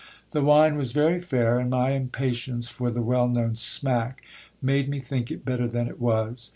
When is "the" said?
0.31-0.41, 2.89-3.03